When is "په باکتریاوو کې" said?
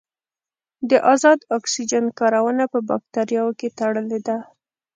2.73-3.67